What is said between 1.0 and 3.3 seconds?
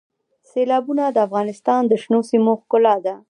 د افغانستان د شنو سیمو ښکلا ده.